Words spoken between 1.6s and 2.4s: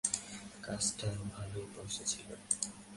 পয়সা ছিল।